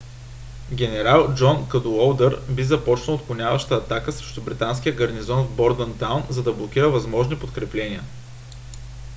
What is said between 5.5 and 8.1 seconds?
бордънтаун за да блокира възможни подкрепления